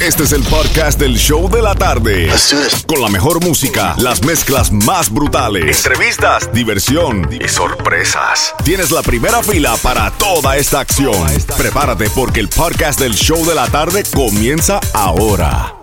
Este 0.00 0.22
es 0.22 0.32
el 0.32 0.44
podcast 0.44 1.00
del 1.00 1.16
show 1.16 1.50
de 1.50 1.60
la 1.60 1.74
tarde. 1.74 2.30
Con 2.86 3.02
la 3.02 3.08
mejor 3.08 3.44
música, 3.44 3.96
las 3.98 4.24
mezclas 4.24 4.70
más 4.70 5.12
brutales, 5.12 5.84
entrevistas, 5.84 6.52
diversión 6.52 7.28
y 7.32 7.48
sorpresas. 7.48 8.54
Tienes 8.64 8.92
la 8.92 9.02
primera 9.02 9.42
fila 9.42 9.76
para 9.82 10.12
toda 10.12 10.56
esta 10.56 10.78
acción. 10.78 11.26
Prepárate 11.56 12.08
porque 12.10 12.38
el 12.38 12.48
podcast 12.48 13.00
del 13.00 13.14
show 13.14 13.44
de 13.44 13.56
la 13.56 13.66
tarde 13.66 14.04
comienza 14.14 14.78
ahora. 14.94 15.74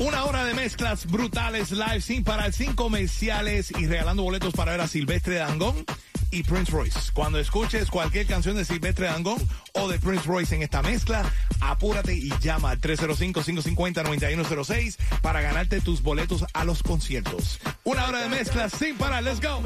Una 0.00 0.24
hora 0.24 0.44
de 0.44 0.54
mezclas 0.54 1.06
brutales 1.06 1.70
live 1.70 2.00
sin 2.00 2.24
parar, 2.24 2.52
sin 2.52 2.74
comerciales 2.74 3.70
y 3.78 3.86
regalando 3.86 4.24
boletos 4.24 4.52
para 4.52 4.72
ver 4.72 4.80
a 4.80 4.88
Silvestre 4.88 5.36
Dangón 5.36 5.84
y 6.30 6.42
Prince 6.42 6.72
Royce. 6.72 7.10
Cuando 7.12 7.38
escuches 7.38 7.90
cualquier 7.90 8.26
canción 8.26 8.56
de 8.56 8.64
Silvestre 8.64 9.04
Dangón 9.06 9.38
o 9.74 9.88
de 9.88 9.98
Prince 9.98 10.26
Royce 10.26 10.54
en 10.54 10.62
esta 10.62 10.80
mezcla, 10.82 11.30
apúrate 11.60 12.14
y 12.14 12.30
llama 12.40 12.70
al 12.70 12.80
305-550-9106 12.80 14.96
para 15.22 15.40
ganarte 15.40 15.80
tus 15.80 16.02
boletos 16.02 16.44
a 16.52 16.64
los 16.64 16.82
conciertos. 16.82 17.60
Una 17.84 18.08
hora 18.08 18.18
de 18.20 18.28
mezclas 18.28 18.72
sin 18.72 18.96
parar, 18.96 19.22
let's 19.22 19.40
go. 19.40 19.62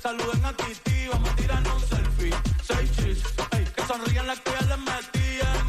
Saluden 0.00 0.44
a 0.44 0.52
Titi, 0.52 1.08
vamos 1.12 1.28
a 1.28 1.34
tirarnos 1.36 1.82
un 1.82 1.88
selfie. 1.88 2.32
Seis 2.62 2.90
chis, 2.96 3.20
ey. 3.52 3.64
Que 3.74 3.82
sonrían 3.82 4.26
las 4.26 4.40
que 4.40 4.50
ya 4.52 4.62
les. 4.62 4.78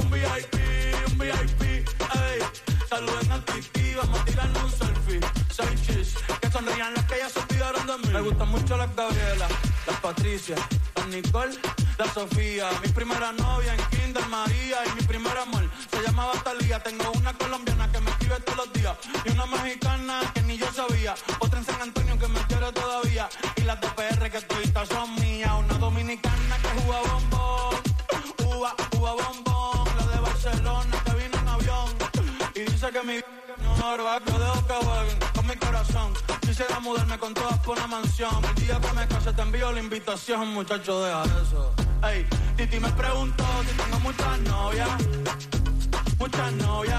Un 0.03 0.11
VIP, 0.11 0.55
un 1.07 1.17
VIP, 1.17 1.61
ey. 1.63 2.39
Saluden 2.87 3.31
a 3.31 3.43
Titi, 3.45 3.95
vamos 3.95 4.19
a 4.19 4.25
tirarnos 4.25 4.63
un 4.63 4.71
selfie. 4.71 5.19
Seis 5.49 5.81
chis, 5.81 6.13
que 6.39 6.51
Me 8.13 8.21
gustan 8.21 8.49
mucho 8.49 8.75
las 8.75 8.93
Gabriela, 8.95 9.47
las 9.85 9.99
Patricia, 9.99 10.55
las 10.95 11.07
Nicole, 11.07 11.55
la 11.97 12.11
Sofía. 12.11 12.69
Mi 12.83 12.89
primera 12.89 13.31
novia 13.31 13.75
en 13.75 13.81
Kinder 13.91 14.25
María 14.27 14.77
y 14.85 14.95
mi 14.95 15.01
primer 15.03 15.37
amor 15.37 15.69
se 15.91 16.01
llamaba 16.01 16.33
Talía. 16.43 16.81
Tengo 16.81 17.11
una 17.11 17.33
colombiana 17.33 17.91
que 17.91 17.99
me 17.99 18.09
escribe 18.09 18.39
todos 18.39 18.65
los 18.65 18.73
días 18.73 18.97
y 19.25 19.29
una 19.29 19.45
mexicana 19.45 20.21
que 20.33 20.41
ni 20.41 20.57
yo 20.57 20.71
sabía. 20.73 21.13
Otra 21.39 21.59
en 21.59 21.65
San 21.65 21.81
Antonio 21.81 22.17
que 22.17 22.27
me 22.27 22.39
quiere 22.47 22.71
todavía 22.71 23.29
y 23.55 23.61
las 23.61 23.79
de 23.79 23.87
PR 23.89 24.31
que 24.31 24.41
todavía 24.41 24.85
son 24.87 25.15
mías. 25.15 25.51
Una 25.59 25.77
dominicana 25.77 26.57
que 26.57 26.81
juega 26.81 27.01
bombón, 27.13 27.75
uva, 28.45 28.75
uva 28.97 29.13
bombón. 29.13 29.87
La 29.97 30.05
de 30.07 30.19
Barcelona 30.19 31.03
que 31.05 31.13
vino 31.13 31.37
en 31.37 31.47
avión 31.47 31.89
y 32.55 32.59
dice 32.61 32.89
que 32.89 33.03
mi 33.03 33.19
no 33.63 34.03
va 34.03 34.19
que 34.19 34.31
dejo 34.31 35.18
Quisiera 36.59 36.81
mudarme 36.81 37.17
con 37.17 37.33
todas 37.33 37.57
por 37.59 37.77
una 37.77 37.87
mansión. 37.87 38.43
El 38.43 38.55
día 38.55 38.81
que 38.81 38.91
me 38.91 39.07
case 39.07 39.31
te 39.31 39.41
envío 39.41 39.71
la 39.71 39.79
invitación, 39.79 40.49
muchacho, 40.49 41.01
deja 41.05 41.23
eso. 41.23 41.73
Ey, 42.03 42.27
Titi 42.57 42.81
me 42.81 42.89
preguntó 42.89 43.45
si 43.65 43.77
tengo 43.77 43.97
muchas 44.01 44.39
novias. 44.39 44.89
Muchas 46.17 46.51
novias, 46.51 46.98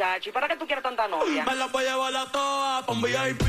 muchacho, 0.00 0.30
¿y 0.30 0.32
para 0.32 0.48
qué 0.48 0.56
tú 0.56 0.66
quieres 0.66 0.82
tanta 0.82 1.06
novia? 1.08 1.44
Me 1.44 1.54
las 1.54 1.70
voy 1.70 1.84
a 1.84 1.90
llevar 1.90 2.16
a 2.16 2.24
todas 2.26 2.88
un 2.88 3.02
VIP, 3.02 3.42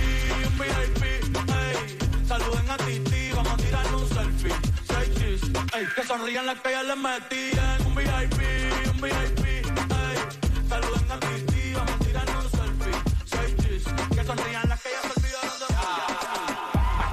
un 0.48 0.58
VIP, 0.60 1.04
ey. 1.04 1.98
Saluden 2.28 2.70
a 2.70 2.78
Titi, 2.78 3.32
vamos 3.34 3.54
a 3.54 3.58
tirarle 3.58 3.96
un 3.96 4.10
selfie. 4.10 4.54
Seis 4.86 5.16
chis, 5.16 5.42
ey. 5.74 5.88
Que 5.96 6.04
sonrían 6.04 6.46
las 6.46 6.60
que 6.60 6.72
ya 6.72 6.84
les 6.84 6.98
metían. 6.98 7.86
Un 7.86 7.96
VIP, 7.96 8.42
un 8.92 9.02
VIP, 9.02 9.46
ey. 9.46 10.18
Saluden 10.68 11.12
a 11.12 11.20
Titi, 11.20 11.74
vamos 11.74 11.92
a 11.92 12.00
tirarle 12.04 12.38
un 12.38 12.52
selfie. 12.52 12.94
Seis 13.26 13.56
chis, 13.62 13.84
que 14.14 14.24
sonrían 14.24 14.70
las 14.70 14.82
que 14.82 14.90
ya 14.90 15.02
se 15.02 15.20
olvidaron 15.20 15.60
de 15.60 15.66
mí. 15.68 15.76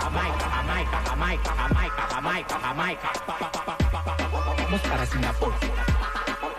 Jamaica, 0.00 0.50
Jamaica, 0.50 1.02
Jamaica, 1.06 1.52
Jamaica, 1.54 2.08
Jamaica, 2.10 2.58
Jamaica. 2.58 3.12
Pa, 3.26 3.38
pa, 3.38 3.52
pa, 3.52 3.64
pa, 3.64 3.76
pa, 3.78 4.04
pa. 4.04 4.16
Vamos 4.64 4.80
para 4.80 5.06
Singapur. 5.06 5.52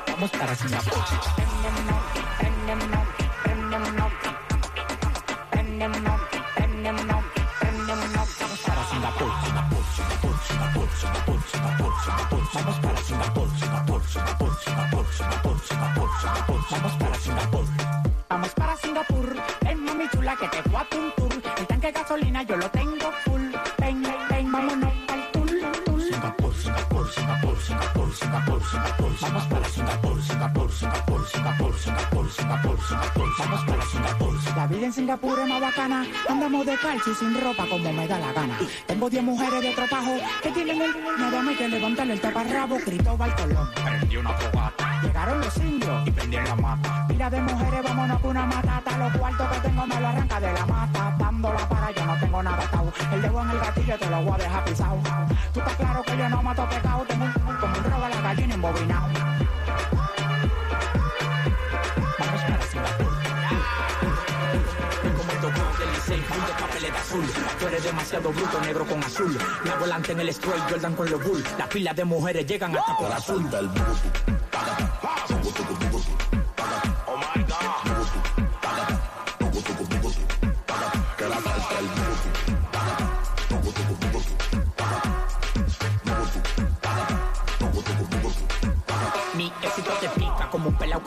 Vamos 0.07 0.31
para 0.31 0.55
Singapur. 0.55 1.03
Que 20.37 20.47
te 20.47 20.61
voy 20.69 20.75
a 20.75 20.95
un 20.95 21.11
tour. 21.17 21.41
El 21.57 21.67
tanque 21.67 21.87
de 21.87 21.91
gasolina 21.91 22.43
yo 22.43 22.55
lo 22.55 22.69
tengo 22.69 23.11
full. 23.25 23.41
Ven, 23.79 24.03
ven, 24.29 24.51
vámonos 24.51 24.93
al 25.07 25.31
tour, 25.31 25.49
tour. 25.83 26.01
Singapur, 26.01 26.53
Singapur, 26.53 27.09
Singapur, 27.11 27.59
Singapur, 27.59 28.13
Singapur, 28.13 28.63
Singapur. 28.63 29.11
Vamos 29.21 29.45
para 29.47 29.69
Singapur, 29.69 30.21
Singapur, 30.21 30.71
Singapur, 30.71 31.25
Singapur, 31.25 31.79
Singapur, 31.79 32.29
Singapur, 32.29 32.79
Singapur. 32.79 33.29
Vamos 33.39 33.65
para 33.65 33.85
Singapur. 33.85 34.55
La 34.55 34.67
vida 34.67 34.85
en 34.85 34.93
Singapur 34.93 35.39
es 35.39 35.47
más 35.47 35.61
bacana. 35.61 36.05
Andamos 36.29 36.65
de 36.65 36.77
calcio 36.77 37.11
y 37.11 37.15
sin 37.15 37.41
ropa 37.41 37.65
como 37.67 37.91
me 37.91 38.07
da 38.07 38.19
la 38.19 38.31
gana. 38.31 38.57
Tengo 38.85 39.09
10 39.09 39.23
mujeres 39.23 39.61
de 39.61 39.73
tropajo 39.73 40.15
que 40.43 40.51
tienen 40.51 40.81
el 40.81 40.91
nada 41.17 41.41
más 41.41 41.57
que 41.57 41.67
levantarle 41.67 42.13
el 42.13 42.21
taparrabo. 42.21 42.77
Cristóbal 42.77 43.35
Colón. 43.35 43.69
Prendió 43.83 44.19
una 44.19 44.29
fogata. 44.33 45.01
Llegaron 45.01 45.41
los 45.41 45.57
indios 45.57 45.78
y 46.05 46.11
prendieron 46.11 46.47
la 46.47 46.55
mata. 46.55 47.05
Mira 47.09 47.29
de 47.29 47.41
mujeres, 47.41 47.83
vámonos 47.83 48.19
con 48.19 48.31
una 48.31 48.45
matata. 48.45 48.97
Los 48.97 49.17
cuartos 49.17 49.47
que 49.49 49.59
tengo 49.59 49.87
me 49.87 49.99
lo 49.99 50.07
arranca 50.07 50.39
de 50.39 50.53
la 50.53 50.65
mata. 50.65 51.15
Dándola 51.17 51.69
para 51.69 51.91
yo 51.91 52.05
no 52.05 52.17
tengo 52.19 52.43
nada 52.43 52.63
atado. 52.63 52.93
El 53.13 53.21
dedo 53.21 53.41
en 53.41 53.49
el 53.49 53.59
gatillo 53.59 53.97
te 53.97 54.09
lo 54.09 54.21
voy 54.23 54.33
a 54.33 54.37
dejar 54.37 54.65
pisado. 54.65 54.97
Tú 55.53 55.59
estás 55.59 55.75
claro 55.75 56.03
que 56.03 56.17
yo 56.17 56.29
no 56.29 56.43
mato 56.43 56.69
pecado. 56.69 57.05
Tengo 57.07 57.25
un, 57.25 57.33
como 57.57 57.77
un 57.77 57.83
robo 57.83 58.05
a 58.05 58.09
la 58.09 58.21
gallina 58.21 58.53
embobinado. 58.55 59.07
Vamos 62.19 62.41
para 62.43 63.08
azul. 67.09 67.25
Tú 67.59 67.67
eres 67.67 67.83
demasiado 67.83 68.31
bruto, 68.31 68.61
negro 68.61 68.85
con 68.85 69.03
azul. 69.03 69.37
La 69.65 69.75
volante 69.75 70.11
en 70.11 70.19
el 70.19 70.29
straight, 70.29 70.63
Jordan 70.69 70.95
con 70.95 71.09
los 71.09 71.23
bull. 71.23 71.43
La 71.57 71.67
fila 71.67 71.93
de 71.93 72.05
mujeres 72.05 72.45
llegan 72.45 72.75
hasta 72.75 72.97
por 72.97 73.11
azul. 73.11 73.43
Mi 73.43 73.49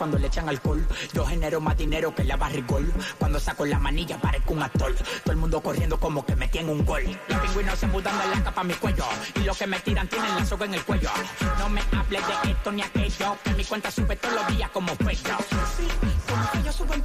cuando 0.03 0.19
le 0.19 0.27
echan 0.27 0.49
alcohol. 0.49 0.85
Yo 1.13 1.25
genero 1.25 1.61
más 1.61 1.77
dinero 1.77 2.13
que 2.13 2.25
la 2.25 2.35
barrigol. 2.35 2.91
Cuando 3.17 3.39
saco 3.39 3.65
la 3.65 3.79
manilla 3.79 4.19
parezco 4.19 4.51
un 4.51 4.61
actor. 4.61 4.93
Todo 5.23 5.31
el 5.31 5.37
mundo 5.37 5.61
corriendo 5.61 5.97
como 5.97 6.25
que 6.25 6.35
me 6.35 6.49
tiene 6.49 6.73
un 6.73 6.83
gol. 6.83 7.03
Los 7.29 7.39
pingüinos 7.39 7.79
se 7.79 7.87
mudan 7.87 8.13
de 8.19 8.35
la 8.35 8.43
capa 8.43 8.59
a 8.59 8.63
mi 8.65 8.73
cuello. 8.73 9.05
Y 9.35 9.45
los 9.45 9.57
que 9.57 9.65
me 9.65 9.79
tiran 9.79 10.09
tienen 10.09 10.35
la 10.35 10.45
soga 10.45 10.65
en 10.65 10.73
el 10.73 10.83
cuello. 10.83 11.09
No 11.57 11.69
me 11.69 11.81
hables 11.97 12.21
de 12.27 12.51
esto 12.51 12.71
ni 12.73 12.81
aquello. 12.81 13.37
Que 13.45 13.51
mi 13.51 13.63
cuenta 13.63 13.89
sube 13.91 14.17
todos 14.17 14.35
los 14.35 14.47
días 14.57 14.69
como 14.71 14.93
pecho. 14.95 15.37
Sí, 15.77 15.87
como 16.29 16.51
que 16.51 16.63
yo 16.63 16.73
subo 16.73 16.93
en. 16.95 17.03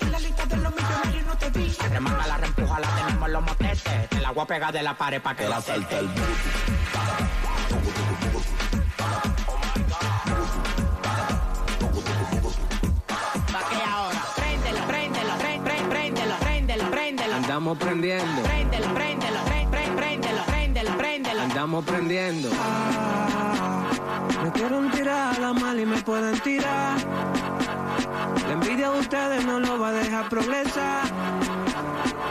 En 0.00 0.12
la 0.12 0.18
lista 0.18 0.46
de 0.46 0.56
los 0.56 0.74
millonarios 0.74 1.26
no 1.26 1.36
te 1.36 1.50
vi. 1.50 1.76
Remanga 1.90 2.26
la 2.28 2.38
reempuja, 2.38 2.80
la 2.80 2.88
tenemos 2.96 3.26
en 3.26 3.32
los 3.34 3.42
motetes. 3.42 4.08
Te 4.08 4.20
la 4.20 4.30
voy 4.30 4.44
a 4.44 4.46
pegar 4.46 4.72
de 4.72 4.82
la 4.82 4.96
pared 4.96 5.20
para 5.20 5.36
que 5.36 5.46
la 5.46 5.60
salte 5.60 5.98
el 5.98 6.08
Andamos 17.58 17.78
prendiendo, 17.78 18.42
Préndelo, 18.42 18.94
préndelo, 18.94 19.40
pré- 19.46 19.66
pré- 19.68 19.90
préndelo, 19.96 20.42
préndelo, 20.46 20.96
préndelo. 20.96 21.40
andamos 21.42 21.84
prendiendo. 21.84 22.50
Me 24.44 24.52
quieren 24.52 24.88
tirar 24.92 25.34
a 25.34 25.40
la 25.40 25.52
mal 25.54 25.80
y 25.80 25.84
me 25.84 26.00
pueden 26.02 26.38
tirar. 26.38 26.96
La 28.46 28.52
envidia 28.52 28.90
de 28.92 29.00
ustedes 29.00 29.44
no 29.44 29.58
lo 29.58 29.76
va 29.80 29.88
a 29.88 29.92
dejar 29.92 30.28
progresar. 30.28 31.02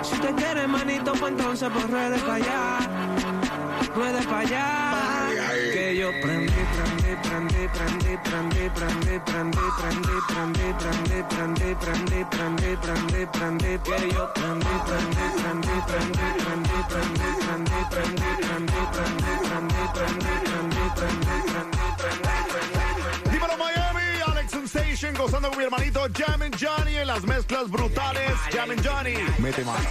Si 0.01 0.15
te 0.17 0.33
quieres, 0.33 0.65
manito, 0.69 1.11
pues 1.19 1.33
entonces 1.33 1.69
pues 1.73 1.89
ruede 1.91 2.19
para 2.19 2.33
allá. 2.35 2.77
Ruede 3.93 4.23
para 4.23 4.39
allá. 4.39 4.86
Yo 5.97 6.11
prendí, 6.21 6.53
prendí, 6.53 7.15
prendí, 7.23 7.67
prendí, 7.73 8.17
prendí, 8.21 8.69
prendí, 8.69 8.69
prendí, 8.69 9.17
prendí, 9.25 9.65
prendí, 9.77 10.73
prendí, 10.77 11.23
prendí, 11.23 11.73
prendí, 11.73 12.21
prendí, 12.29 12.75
prendí, 12.77 13.25
prendí, 13.33 13.71
que 13.81 14.13
yo 14.13 14.31
prendí, 14.35 14.75
prendí, 14.85 15.25
prendí, 15.41 15.75
prendí, 15.87 16.21
prendí, 16.37 16.77
prendí, 16.87 17.33
prendí, 17.33 18.29
prendí, 18.37 18.77
prendí, 18.77 19.31
prendí, 19.41 19.81
prendí, 19.97 20.33
prendí, 20.37 20.85
prendí, 20.93 21.35
prendí, 21.49 21.85
prendí, 21.97 23.31
Dímelo 23.31 23.57
Miami, 23.57 24.21
Alex 24.27 24.51
Sensation 24.51 25.15
gozando 25.15 25.49
con 25.49 25.57
mi 25.57 25.63
hermanito 25.63 26.01
Johnny 26.15 26.95
en 26.95 27.07
las 27.07 27.23
mezclas 27.23 27.71
brutales. 27.71 28.33
Jammin' 28.51 28.83
Johnny, 28.83 29.15
mete 29.39 29.65
mano. 29.65 29.89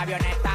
Avioneta. 0.00 0.49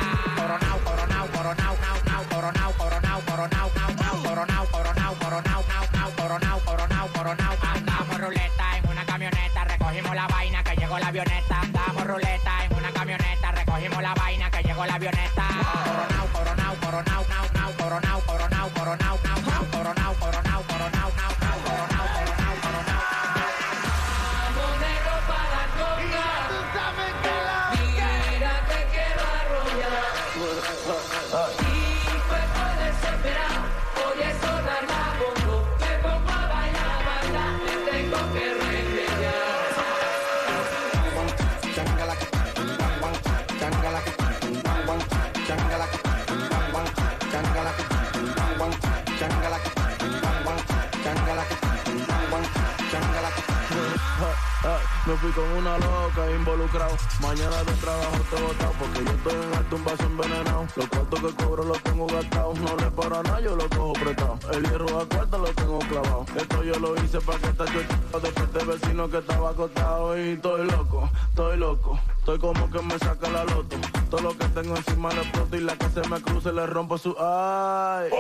Fui 55.26 55.34
con 55.34 55.52
una 55.58 55.76
loca 55.80 56.30
involucrado. 56.38 56.96
Mañana 57.20 57.64
de 57.64 57.72
trabajo 57.82 58.18
te 58.30 58.42
botado 58.44 58.74
porque 58.78 59.04
yo 59.04 59.10
estoy 59.10 59.34
en 59.34 59.58
alto 59.58 59.76
un 59.76 59.84
vaso 59.84 60.04
envenenado. 60.04 60.68
Los 60.76 60.88
cuartos 60.88 61.20
que 61.20 61.44
cobro 61.44 61.64
los 61.64 61.82
tengo 61.82 62.06
gastados. 62.06 62.60
No 62.60 62.78
le 62.78 62.92
paro 62.92 63.18
a 63.18 63.24
nada, 63.24 63.40
yo 63.40 63.56
lo 63.56 63.68
cojo 63.70 63.94
prestado. 63.94 64.38
El 64.54 64.70
hierro 64.70 65.00
a 65.00 65.10
cuarto 65.10 65.38
lo 65.40 65.46
tengo 65.46 65.80
clavado. 65.80 66.26
Esto 66.36 66.64
yo 66.64 66.76
lo 66.76 66.96
hice 67.04 67.20
para 67.22 67.40
que 67.40 67.48
esta 67.48 67.66
chucha 67.66 68.20
de 68.22 68.30
este 68.30 68.66
vecino 68.66 69.10
que 69.10 69.18
estaba 69.18 69.50
acostado. 69.50 70.16
Y 70.16 70.30
estoy 70.34 70.68
loco, 70.68 71.10
estoy 71.30 71.58
loco. 71.58 72.00
Estoy 72.20 72.38
como 72.38 72.70
que 72.70 72.82
me 72.84 73.00
saca 73.00 73.28
la 73.28 73.46
loto. 73.46 73.78
Todo 74.12 74.22
lo 74.22 74.38
que 74.38 74.46
tengo 74.50 74.76
encima 74.76 75.10
le 75.10 75.22
exploto 75.22 75.58
y 75.58 75.62
la 75.62 75.76
que 75.76 75.90
se 75.90 76.08
me 76.08 76.22
cruce 76.22 76.54
le 76.54 76.68
rompo 76.68 77.00
su 77.00 77.16
ay. 77.18 78.12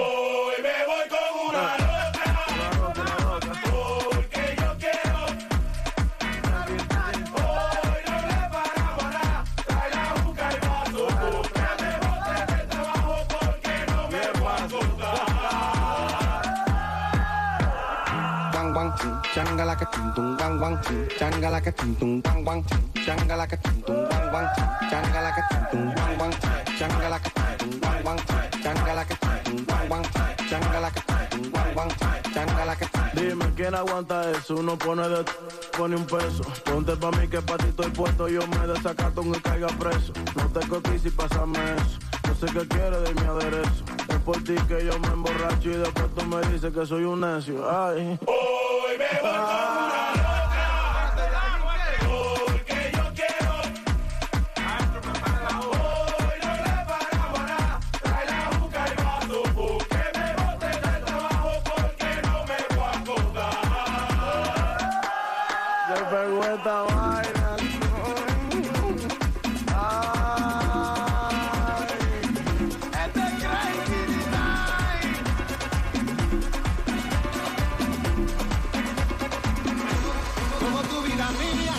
Changa 19.55 19.75
que 19.75 19.85
tum 19.85 20.13
tum, 20.13 20.59
wang 20.59 20.77
ching, 20.83 21.07
changa 21.17 21.61
que 21.61 21.71
tum 21.71 21.95
tum, 21.95 22.45
wang 22.45 22.63
ching, 22.63 23.05
changa 23.05 23.47
que 23.47 23.57
tum 23.57 23.81
tum, 23.83 23.95
wang 24.33 24.47
ching, 24.55 24.89
changa 24.89 25.31
que 25.31 25.41
tum 25.49 25.63
tum, 25.71 26.17
wang 26.19 26.31
ching, 26.31 26.77
changa 26.77 27.19
que 27.19 27.29
tum 27.29 27.79
tum, 27.79 28.03
wang 28.03 28.17
ching, 28.17 28.63
changa 28.63 29.05
que 29.05 29.15
tum 29.15 29.65
tum, 29.65 29.89
wang 29.89 30.03
ching, 30.03 30.49
changa 30.49 30.89
que 30.91 31.01
tum 31.07 31.51
tum, 31.51 31.75
wang 31.75 31.89
ching, 31.89 32.33
changa 32.33 32.75
tum 32.75 33.05
Dime 33.15 33.45
quién 33.55 33.75
aguanta 33.75 34.29
eso, 34.31 34.55
uno 34.55 34.77
pone 34.77 35.07
de 35.07 35.23
pone 35.77 35.95
un 35.95 36.05
peso. 36.05 36.43
Ponte 36.65 36.97
pa' 36.97 37.11
mí 37.11 37.27
que 37.29 37.41
pa' 37.41 37.55
ti 37.57 37.67
estoy 37.67 37.89
puesto, 37.91 38.27
yo 38.27 38.45
me 38.47 38.67
desacato 38.67 39.21
aunque 39.21 39.41
caiga 39.41 39.67
preso. 39.67 40.11
No 40.35 40.49
te 40.49 40.67
cotices 40.67 41.05
y 41.05 41.09
pásame 41.11 41.59
eso. 41.75 41.97
No 42.27 42.35
sé 42.35 42.47
qué 42.53 42.67
quieres 42.67 43.01
de 43.03 43.13
mi 43.13 43.21
aderezo. 43.21 43.85
Es 44.09 44.19
por 44.25 44.43
ti 44.43 44.55
que 44.67 44.85
yo 44.85 44.99
me 44.99 45.07
emborracho 45.07 45.69
y 45.69 45.77
después 45.77 46.13
tú 46.13 46.25
me 46.25 46.41
dices 46.51 46.73
que 46.73 46.85
soy 46.85 47.05
un 47.05 47.21
necio. 47.21 47.63
Ay. 47.71 48.19
Hoy 48.27 48.64
esta 66.55 66.81
vaina. 66.83 67.57
Ay. 69.75 71.05
Este 73.05 73.21
como 80.59 80.79
tu 80.81 81.01
vida 81.03 81.27
mía. 81.39 81.73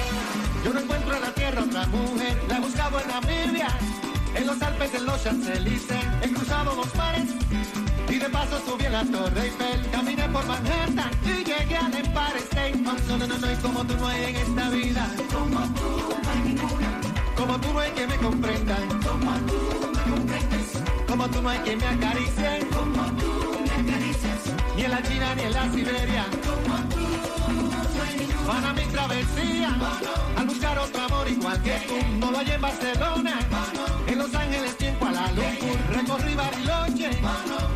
Yo 0.65 0.73
no 0.73 0.81
encuentro 0.81 1.15
en 1.15 1.23
la 1.23 1.33
tierra 1.33 1.63
otra 1.63 1.87
mujer, 1.87 2.43
la 2.49 2.57
he 2.57 2.61
buscado 2.61 3.01
en 3.01 3.09
Namibia, 3.09 3.69
en 4.35 4.47
los 4.47 4.61
Alpes, 4.63 4.95
en 4.95 5.07
los 5.07 5.23
Champs-Élysées, 5.23 6.05
he 6.23 6.33
cruzado 6.33 6.75
los 6.75 6.95
mares 6.97 7.29
y 8.09 8.19
de 8.19 8.29
paso 8.29 8.61
subí 8.65 8.87
a 8.87 8.91
la 8.91 9.05
Torre 9.05 9.43
Eiffel, 9.45 9.91
caminé 9.91 10.29
por 10.29 10.47
Manhattan 10.47 11.11
y 11.25 11.45
llegué 11.45 11.77
al 11.77 11.95
Empire 11.95 12.39
State. 12.39 12.77
No, 12.77 12.93
no, 13.09 13.19
no, 13.19 13.27
no, 13.27 13.39
no, 13.39 13.53
y 13.53 13.57
como 13.57 13.85
tú 13.85 13.97
no 13.97 14.07
hay 14.07 14.25
en 14.25 14.37
esta 14.37 14.71
vida, 14.71 14.76
como 17.57 17.69
tú 17.69 17.73
no 17.73 17.81
hay 17.81 17.91
que 17.93 18.07
me 18.07 18.17
comprenda, 18.17 18.77
como 19.03 19.33
tú 19.47 19.55
me 19.95 20.13
comprendes, 20.13 20.83
como 21.09 21.29
tú 21.29 21.43
no 21.43 21.49
hay 21.49 21.59
que 21.61 21.77
me 21.77 21.87
acaricie, 21.87 22.67
como 22.71 23.03
tú 23.13 23.57
me 23.65 23.91
acaricias, 23.91 24.41
ni 24.77 24.83
en 24.83 24.91
la 24.91 25.03
China 25.03 25.35
ni 25.35 25.43
en 25.43 25.53
la 25.55 25.73
Siberia, 25.73 26.27
como 26.45 26.77
tú 26.91 28.47
para 28.47 28.73
mi 28.75 28.83
travesía 28.93 29.75
al 30.37 30.47
buscar 30.47 30.79
otro 30.79 31.03
amor 31.03 31.29
igual 31.29 31.63
que 31.63 31.79
tú. 31.89 31.95
No 32.19 32.31
lo 32.31 32.39
hay 32.39 32.51
en 32.51 32.61
Barcelona, 32.61 33.39
en 34.07 34.19
Los 34.19 34.35
Ángeles, 34.35 34.77
tiempo 34.77 35.07
a 35.07 35.13
la 35.13 35.33
Lumpur. 35.33 35.79
Recorrí 35.97 36.35
Bariloche 36.35 37.11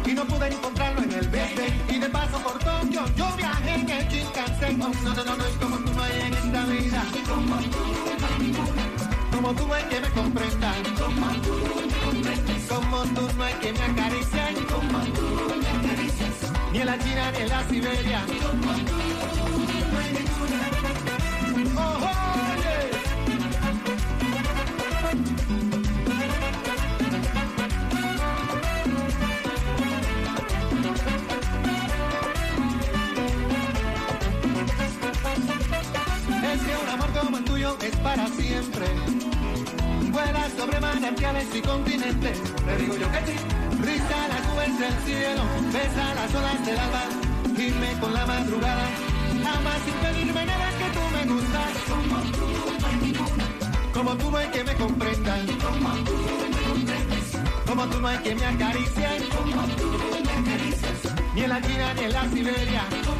y 0.04 0.12
no 0.12 0.24
pude 0.26 0.48
encontrarlo 0.48 1.02
en 1.02 1.12
el 1.12 1.28
BC. 1.28 1.94
Y 1.94 1.98
de 1.98 2.08
paso 2.10 2.38
por 2.38 2.58
Tokio, 2.58 3.04
yo 3.16 3.36
viajé 3.36 3.74
en 3.74 3.88
el 3.88 4.08
Shinkansen. 4.08 4.78
No, 4.78 4.88
no, 4.88 5.14
no, 5.14 5.24
no, 5.24 5.36
no, 5.36 5.44
como 5.60 5.76
tú 5.78 5.92
no 5.94 6.02
hay 6.02 6.20
en 6.20 6.34
esta 6.34 6.64
vida. 6.66 7.04
Como 7.26 7.56
tú 7.56 7.78
no 8.20 8.26
hay 8.26 8.46
ninguna. 8.46 8.99
Como 9.50 9.62
tú 9.62 9.66
no 9.66 9.74
hay 9.74 9.82
que 9.82 10.00
me 10.00 10.08
comprenda. 10.10 10.72
Como 10.96 11.26
tú 11.42 11.52
me 11.88 11.92
comprendes. 12.04 12.68
Como 12.68 13.02
tú 13.02 13.28
no 13.36 13.42
hay 13.42 13.54
que 13.54 13.72
me 13.72 13.82
acariciar. 13.82 14.54
Como 14.54 14.98
tú 15.06 15.22
me 15.60 15.68
acaricias. 15.68 16.52
Ni 16.70 16.78
en 16.78 16.86
la 16.86 16.96
China 17.00 17.32
ni 17.32 17.38
en 17.38 17.48
la 17.48 17.68
Siberia. 17.68 18.24
Como 18.26 18.72
tú 18.86 18.92
no 19.90 19.98
hay 19.98 20.12
ninguna. 20.12 20.60
Oh, 21.80 21.98
oh, 22.00 22.06
yeah. 22.62 22.90
Es 36.52 36.60
que 36.62 36.72
un 36.76 36.88
amor 36.88 37.10
como 37.18 37.38
el 37.38 37.44
tuyo 37.44 37.76
es 37.82 37.96
para 37.96 38.28
siempre. 38.28 38.86
Sobre 40.56 40.80
manantiales 40.80 41.46
y 41.54 41.60
continentes. 41.60 42.38
Le 42.66 42.76
digo 42.76 42.96
yo 42.96 43.10
que 43.12 43.18
sí. 43.26 43.36
Risa 43.80 44.28
las 44.28 44.48
nubes 44.48 44.78
del 44.78 44.94
cielo, 45.04 45.42
besa 45.72 46.14
las 46.14 46.34
olas 46.34 46.66
del 46.66 46.78
alba, 46.78 47.02
dime 47.56 47.96
con 48.00 48.12
la 48.12 48.26
madrugada. 48.26 48.88
Jamás 49.42 49.78
sin 49.84 49.94
pedirme 49.94 50.46
nada 50.46 50.70
que 50.78 50.84
tú 50.94 51.00
me 51.14 51.34
gustas. 51.34 51.72
Como 53.94 54.16
tú 54.16 54.30
no 54.30 54.36
hay 54.38 54.48
que 54.48 54.64
me 54.64 54.74
comprendan. 54.74 55.46
Como 57.66 57.86
tú 57.86 58.00
no 58.00 58.08
hay 58.08 58.18
que 58.18 58.34
me 58.34 58.46
acaricien. 58.46 59.22
Como 59.36 59.62
me 59.62 60.32
acaricias. 60.32 61.34
Ni 61.34 61.42
en 61.42 61.50
la 61.50 61.60
China 61.62 61.94
ni 61.94 62.04
en 62.04 62.12
la 62.12 62.28
Siberia. 62.28 63.19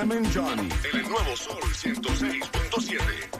en 0.00 0.08
vivo. 0.08 0.12
Jam 0.12 0.12
and 0.12 0.26
Johnny. 0.34 0.68
El 0.92 1.02
nuevo 1.08 1.36
Sol 1.36 1.62
106.7. 1.62 3.35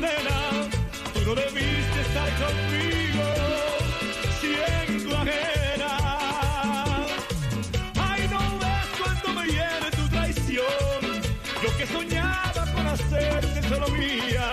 Tú 0.00 1.20
no 1.26 1.34
debiste 1.34 2.00
estar 2.02 2.30
conmigo, 2.38 3.24
siendo 4.40 5.16
ajena. 5.16 5.96
Ay, 8.00 8.28
no 8.30 8.58
ves 8.60 8.86
cuando 8.96 9.40
me 9.40 9.46
hiere 9.48 9.90
tu 9.96 10.08
traición. 10.08 11.02
Yo 11.62 11.76
que 11.76 11.86
soñaba 11.86 12.64
con 12.74 12.86
hacerte 12.86 13.68
solo 13.68 13.88
mía. 13.88 14.52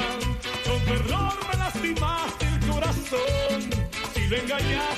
Con 0.66 0.80
perdón 0.82 1.34
me 1.48 1.58
lastimaste 1.60 2.46
el 2.48 2.60
corazón. 2.68 3.70
Si 4.16 4.22
le 4.28 4.40
engañaste 4.42 4.95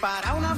para 0.00 0.34
una 0.34 0.55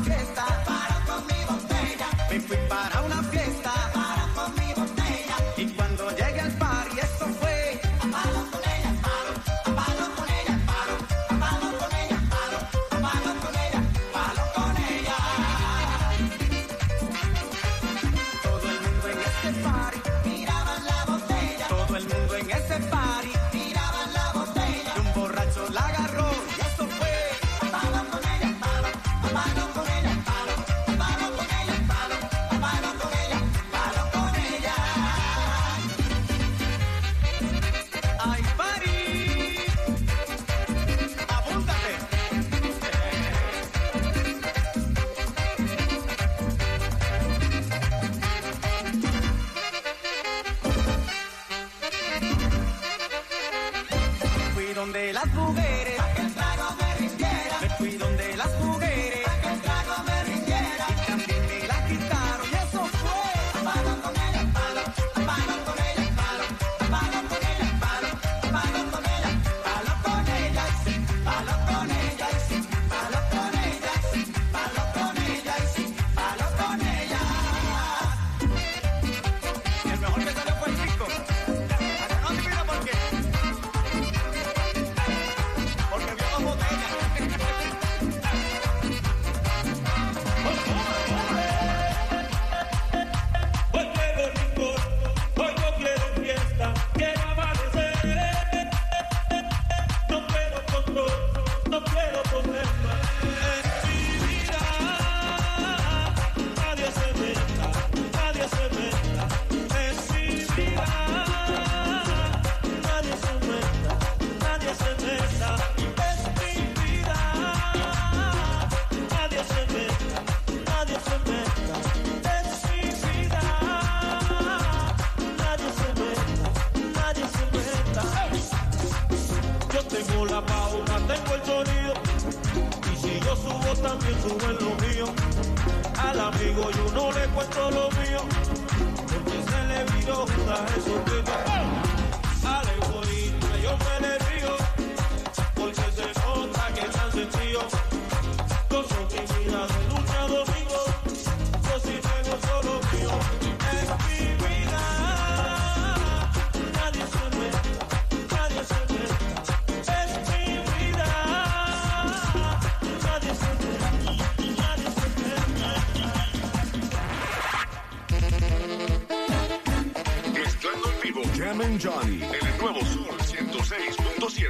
Johnny 171.81 172.23
en 172.23 172.47
el 172.47 172.59
nuevo 172.61 172.81
Sur 172.85 173.17
106.7. 173.19 174.49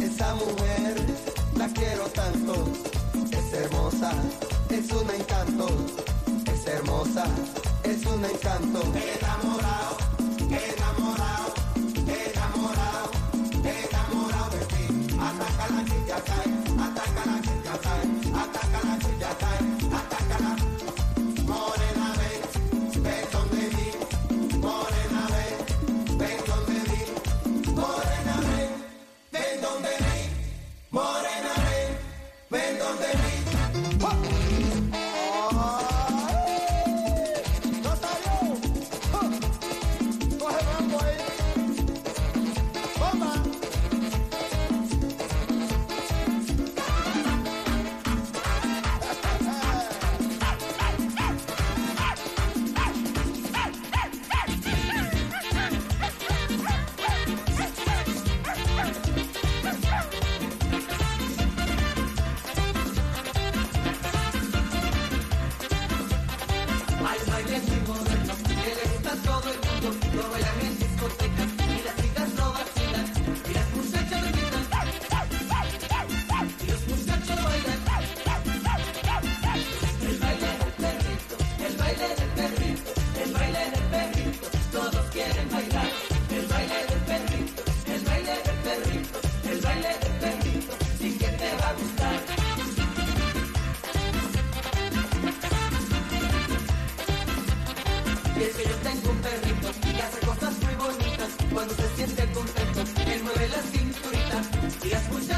Esa 0.00 0.34
mujer 0.34 0.96
la 1.56 1.68
quiero 1.68 2.06
tanto, 2.08 2.68
es 3.30 3.52
hermosa, 3.52 4.12
es 4.68 4.90
un 4.90 5.10
encanto, 5.10 5.66
es 6.52 6.66
hermosa, 6.66 7.24
es 7.84 8.04
un 8.06 8.24
encanto. 8.24 8.82
Enamorado 9.20 10.03
enamorado, 10.54 11.54
enamorado, 12.06 13.10
enamorado 13.64 14.50
de 14.50 14.60
ti. 14.72 14.84
Ataca 15.28 15.66
la 15.74 15.80
chicha, 15.84 16.16
ataca 16.86 17.22
la 17.30 17.36
chicha, 17.42 17.72
ataca 18.42 18.78
la 18.86 18.94
chicha, 18.98 19.30
discotecas. 70.78 71.63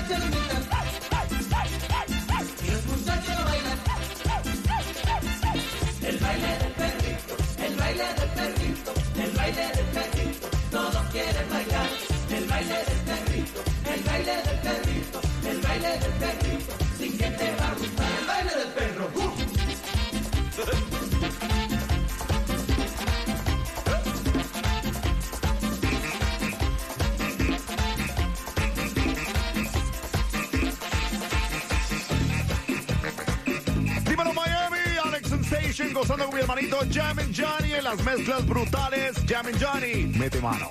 tell 0.09 0.21
me 0.21 0.31
that 0.31 0.65
las 37.87 38.03
mezclas 38.05 38.44
brutales. 38.44 39.16
Jamin 39.29 39.55
Johnny, 39.61 40.07
mete 40.18 40.40
mano. 40.40 40.65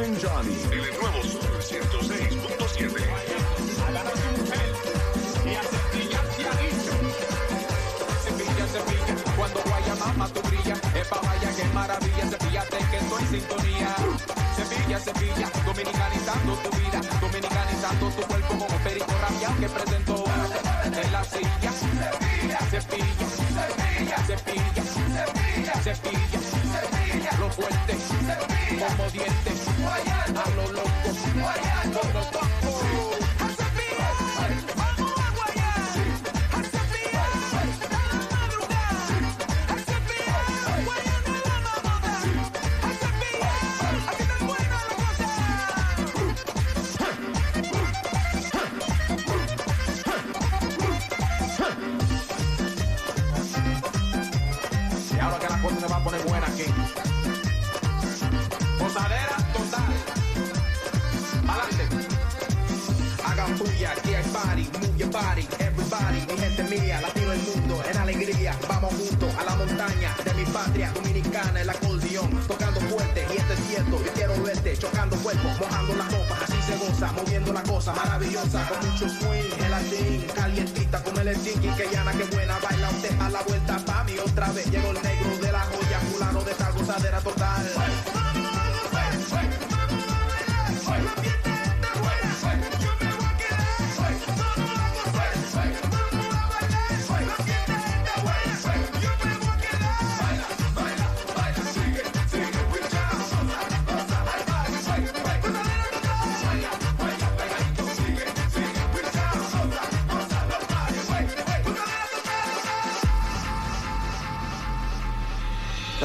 En 0.00 0.14
vivo. 0.14 0.14
Jam 0.14 0.14
and 0.14 0.18
Johnny. 0.18 0.56
En 0.72 0.84
el 0.84 1.00
nuevo 1.00 1.22
Super 1.22 1.60
106.7. 1.60 2.94
Agarra 3.88 4.10
tu 4.10 4.40
mujer 4.40 4.72
y 5.44 5.54
a 5.54 5.62
cepillar 5.62 6.24
y 6.38 6.44
a 6.44 6.52
dicho. 6.62 6.92
Cepilla, 8.24 8.66
cepilla, 8.66 9.14
cuando 9.36 9.60
vaya 9.70 9.94
mamá 9.96 10.28
tú 10.28 10.40
brilla. 10.48 10.74
Epa 10.94 11.20
vaya 11.20 11.54
que 11.54 11.64
maravilla, 11.74 12.26
cepillate 12.30 12.78
que 12.90 12.96
estoy 12.96 13.22
en 13.22 13.28
sintonía. 13.28 13.96
Cepilla, 14.56 14.98
cepilla, 14.98 15.50
dominicanizando 15.64 16.54
tu 16.56 16.70
vida, 16.78 17.00
dominicanizando 17.20 18.08
tu 18.10 18.22
cuerpo 18.22 18.58
como 18.58 18.78
perico 18.84 19.12
rabiado 19.20 19.60
que 19.60 19.68
presentó 19.68 20.24
en 20.84 21.12
la 21.12 21.24
silla. 21.24 21.72
Cepilla, 21.72 22.58
cepilla, 22.70 24.16
cepilla, 24.26 24.82
cepilla, 25.82 26.40
cepilla, 26.40 27.38
lo 27.38 27.50
fuerte, 27.50 27.96
como 28.96 29.10
dientes, 29.10 29.63
mojando 75.42 75.94
la 75.96 76.04
ropa, 76.04 76.38
así 76.42 76.62
se 76.62 76.76
goza, 76.76 77.12
moviendo 77.12 77.52
la 77.52 77.62
cosa 77.62 77.94
maravillosa, 77.94 78.68
con 78.68 78.90
mucho 78.90 79.08
swing, 79.08 79.50
gelatín, 79.58 80.26
calientita, 80.34 81.02
con 81.02 81.28
el 81.28 81.38
tiki, 81.38 81.68
que 81.68 81.88
llana, 81.92 82.12
que 82.12 82.24
buena, 82.24 82.58
baila 82.58 82.90
usted 82.90 83.20
a 83.20 83.30
la 83.30 83.42
vuelta 83.42 83.78
pa' 83.84 84.04
mí, 84.04 84.14
otra 84.18 84.52
vez, 84.52 84.66
llegó 84.70 84.90
el 84.90 85.02
negro 85.02 85.36
de 85.38 85.52
la 85.52 85.60
joya, 85.60 86.00
fulano 86.12 86.42
de 86.42 86.50
esta 86.50 86.70
gozadera 86.70 87.20
total. 87.20 87.73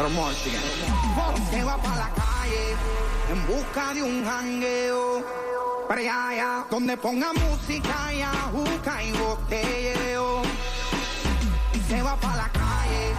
Se 0.09 1.63
va 1.63 1.77
para 1.77 1.95
la 1.97 2.09
calle 2.09 2.75
en 3.31 3.45
busca 3.45 3.93
de 3.93 4.01
un 4.01 4.25
jangueo. 4.25 5.23
Donde 6.71 6.97
ponga 6.97 7.31
música 7.33 8.11
y 8.13 8.21
ajuca 8.23 9.03
y 9.03 9.11
botelleo. 9.11 10.41
Se 11.87 12.01
va 12.01 12.15
para 12.15 12.35
la 12.37 12.49
calle 12.49 13.13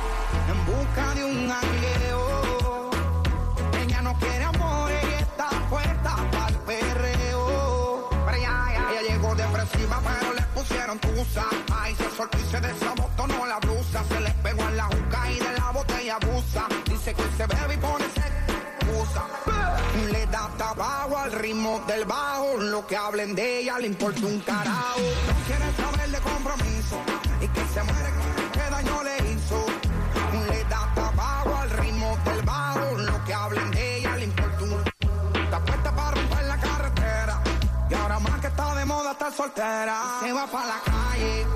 en 0.50 0.66
busca 0.66 1.14
de 1.14 1.24
un 1.24 1.48
jangueo. 1.48 2.90
Ella 3.85 4.03
no 4.03 4.18
quiere 4.18 4.44
amor 4.44 4.90
y 4.90 5.22
está 5.22 5.48
puesta 5.70 6.16
para 6.33 6.48
el 6.48 6.57
perreo. 6.57 8.11
Ella 8.35 9.03
llegó 9.09 9.35
depresiva 9.37 10.03
pero 10.03 10.35
le 10.35 10.42
pusieron 10.55 10.98
tusa. 10.98 11.46
Ay, 11.72 11.94
se 11.94 12.11
soltó 12.16 12.37
y 12.37 12.50
se 12.50 12.61
desabotonó 12.61 13.46
la 13.46 13.61
del 21.78 22.04
bajo. 22.04 22.56
Lo 22.56 22.87
que 22.87 22.96
hablen 22.96 23.35
de 23.35 23.61
ella 23.61 23.78
le 23.78 23.87
importa 23.87 24.26
un 24.26 24.40
carajo. 24.40 25.00
No 25.00 25.35
quiere 25.46 25.72
saber 25.76 26.11
de 26.11 26.18
compromiso. 26.18 26.96
Y 27.40 27.48
que 27.48 27.64
se 27.72 27.83
muere 27.83 28.11
que 28.52 28.70
daño 28.70 29.02
le 29.04 29.16
hizo. 29.30 29.66
Le 30.48 30.64
da 30.64 30.92
tabaco 30.94 31.56
al 31.56 31.70
ritmo 31.70 32.18
del 32.24 32.42
bajo. 32.42 32.98
Lo 32.98 33.24
que 33.24 33.35
hablen 33.35 33.70
de 33.70 33.98
ella 33.98 34.16
le 34.16 34.24
importa 34.24 34.64
un 34.64 34.85
Está 35.44 35.64
puesta 35.64 35.94
para 35.94 36.11
romper 36.11 36.44
la 36.44 36.56
carretera. 36.59 37.42
Y 37.88 37.94
ahora 37.94 38.18
más 38.18 38.40
que 38.40 38.46
está 38.48 38.74
de 38.74 38.85
moda 38.85 39.12
estar 39.12 39.33
soltera. 39.33 39.96
Se 40.20 40.33
va 40.33 40.46
para 40.46 40.66
la 40.66 40.80
calle 40.85 41.46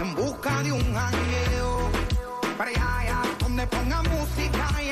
en 0.00 0.14
busca 0.14 0.62
de 0.62 0.72
un 0.72 0.94
jangueo. 0.94 1.90
Para 2.58 2.70
allá, 2.70 3.22
donde 3.38 3.66
ponga 3.66 4.02
música 4.02 4.82
y 4.82 4.90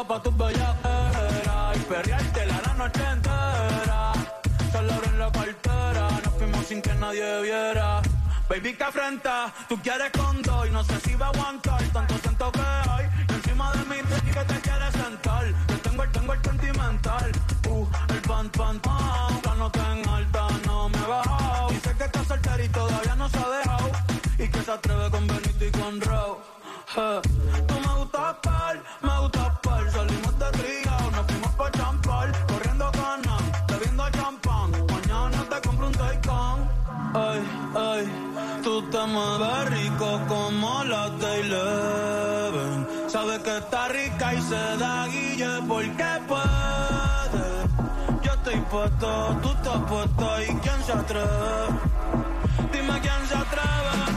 puesta 0.00 0.04
pa' 0.04 0.22
tus 0.22 0.36
bellaqueras 0.36 1.76
y 1.76 1.80
perreártela 1.80 2.60
la 2.66 2.74
noche 2.74 3.02
entera. 3.12 4.12
Solo 4.72 4.92
en 5.04 5.18
la 5.18 5.32
cartera, 5.32 6.08
nos 6.24 6.34
fuimos 6.34 6.66
sin 6.66 6.82
que 6.82 6.94
nadie 6.94 7.42
viera. 7.42 8.00
Baby, 8.48 8.74
que 8.74 8.84
afrenta, 8.84 9.52
tú 9.68 9.78
quieres 9.82 10.10
con 10.12 10.42
dos 10.42 10.66
y 10.66 10.70
no 10.70 10.82
sé 10.84 10.98
si 11.00 11.14
va 11.14 11.26
a 11.26 11.28
aguantar 11.30 11.82
tanto 11.92 12.14
siento 12.18 12.52
que 12.52 12.60
hay. 12.60 13.06
Y 13.28 13.32
encima 13.32 13.72
de 13.72 13.84
mí 13.84 13.96
te 14.08 14.30
que 14.30 14.44
te 14.44 14.60
quieres 14.60 14.92
sentar. 14.92 15.46
Yo 15.68 15.78
tengo 15.78 16.02
el, 16.02 16.10
tengo 16.10 16.32
el 16.32 16.42
sentimental. 16.42 17.32
Uh, 17.68 17.86
el 18.08 18.20
pan, 18.22 18.48
pan, 18.50 18.80
pan. 18.80 19.40
La 19.44 19.54
nota 19.54 19.96
en 19.96 20.08
alta 20.08 20.48
no 20.66 20.88
me 20.88 20.98
he 20.98 21.06
bajado. 21.06 21.68
Dice 21.68 21.94
que 21.96 22.04
está 22.04 22.24
soltera 22.24 22.64
y 22.64 22.68
todavía 22.68 23.14
no 23.14 23.28
se 23.28 23.38
ha 23.38 23.48
dejado. 23.48 23.90
Y 24.38 24.48
que 24.48 24.62
se 24.62 24.72
atreve 24.72 25.10
con 25.10 25.26
Benito 25.26 25.64
y 25.64 25.70
con. 25.70 26.00
Eh, 26.96 27.20
tú 39.00 39.06
te 39.06 39.12
mueves 39.12 39.70
rico 39.70 40.20
como 40.28 40.84
la 40.84 41.06
Eleven. 41.06 42.86
Sabes 43.08 43.38
que 43.40 43.56
está 43.56 43.88
rica 43.88 44.34
y 44.34 44.42
se 44.42 44.76
da 44.78 45.06
guille 45.06 45.62
porque 45.66 46.04
puede. 46.28 48.22
Yo 48.22 48.32
estoy 48.32 48.60
puesto, 48.70 49.38
tú 49.42 49.48
estás 49.50 49.82
puesto 49.88 50.42
y 50.42 50.54
quién 50.56 50.84
se 50.84 50.92
atreve. 50.92 51.26
Dime 52.72 53.00
quién 53.00 53.26
se 53.28 53.34
atreve. 53.34 54.09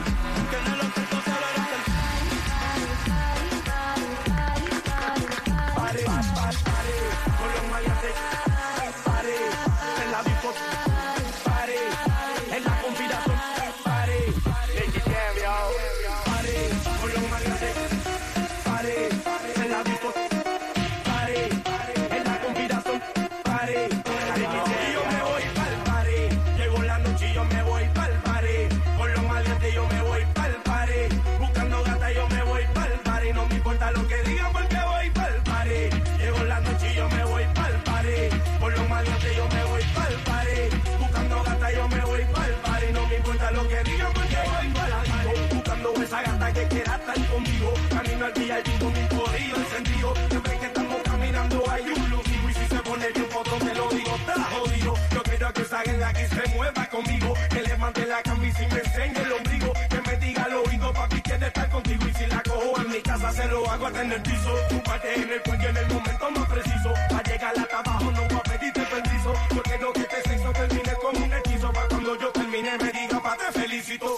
Hasta 63.82 64.02
en 64.02 64.12
el 64.12 64.22
piso. 64.22 64.56
Tú 64.70 64.84
parte 64.84 65.14
en 65.16 65.32
el 65.32 65.42
cuello 65.42 65.70
en 65.70 65.78
el 65.78 65.88
momento 65.88 66.32
más 66.32 66.50
preciso. 66.50 66.94
Para 67.10 67.24
llegar 67.24 67.54
hasta 67.58 67.80
abajo 67.80 68.12
no 68.12 68.22
voy 68.28 68.38
a 68.38 68.44
pedirte 68.44 68.82
permiso. 68.82 69.34
Yo 69.56 69.64
quiero 69.64 69.94
que 69.94 70.02
este 70.02 70.22
sexo 70.30 70.52
termine 70.54 70.94
con 71.02 71.18
un 71.18 71.34
hechizo. 71.34 71.74
Para 71.74 71.88
cuando 71.88 72.20
yo 72.20 72.32
termine 72.32 72.78
me 72.78 72.92
diga, 72.92 73.20
pa, 73.22 73.38
te 73.38 73.60
felicito. 73.60 74.18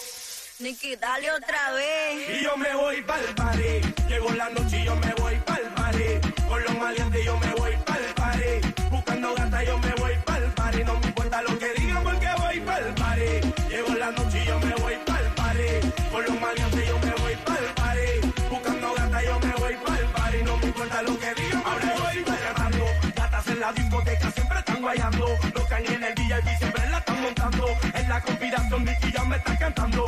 Nicky, 0.60 0.96
dale 0.96 1.32
otra 1.32 1.72
vez. 1.72 2.40
Y 2.40 2.44
yo 2.44 2.58
me 2.58 2.74
voy 2.76 3.02
pa'l 3.02 3.36
party. 3.36 3.82
Llegó 4.08 4.32
la 4.32 4.50
noche 4.50 4.80
y 4.80 4.86
yo 4.86 4.96
me 4.96 5.14
voy 5.16 5.36
pa'l 5.46 5.74
party. 5.76 6.48
Con 6.48 6.64
los 6.64 6.78
maleantes 6.78 7.26
yo 7.26 7.38
me 7.38 7.48
voy 7.52 7.55
En 27.94 28.10
la 28.10 28.22
conspiración 28.22 28.86
Nicky 28.86 29.12
ya 29.12 29.24
me 29.26 29.36
está 29.38 29.58
cantando. 29.58 30.06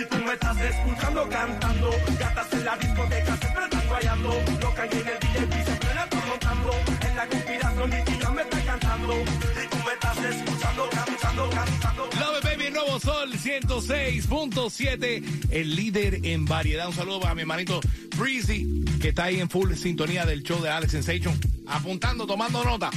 Y 0.00 0.04
tú 0.06 0.16
me 0.18 0.32
estás 0.32 0.56
escuchando 0.60 1.28
cantando. 1.28 1.90
Gatas 2.18 2.52
en 2.52 2.64
la 2.64 2.76
discoteca 2.76 3.36
siempre 3.36 3.64
están 3.64 3.88
guayando. 3.88 4.30
Que 4.74 4.80
hay 4.80 4.90
en 4.92 5.08
el 5.08 5.18
VIP 5.18 5.64
siempre 5.64 5.94
la 5.94 6.04
están 6.04 6.28
montando. 6.28 6.70
En 7.08 7.16
la 7.16 7.26
conspiración 7.26 7.90
Nicky 7.90 8.18
ya 8.20 8.30
me 8.30 8.42
está 8.42 8.64
cantando. 8.64 9.14
Y 9.14 9.68
tú 9.68 9.76
me 9.86 9.92
estás 9.92 10.18
escuchando 10.18 10.90
cantando, 10.90 11.50
cantando. 11.50 12.08
Love 12.18 12.44
baby, 12.44 12.70
nuevo 12.70 13.00
sol 13.00 13.32
106.7, 13.32 15.22
el 15.50 15.76
líder 15.76 16.20
en 16.24 16.44
variedad. 16.44 16.88
Un 16.88 16.94
saludo 16.94 17.20
para 17.20 17.34
mi 17.34 17.42
hermanito 17.42 17.80
Breezy, 18.16 18.84
que 19.00 19.08
está 19.08 19.24
ahí 19.24 19.40
en 19.40 19.48
full 19.48 19.72
sintonía 19.74 20.26
del 20.26 20.42
show 20.42 20.60
de 20.60 20.70
Alex 20.70 20.92
Sensation, 20.92 21.38
apuntando, 21.70 22.26
tomando 22.26 22.64
nota. 22.64 22.90